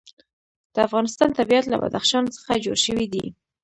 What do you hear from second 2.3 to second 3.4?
څخه جوړ شوی دی.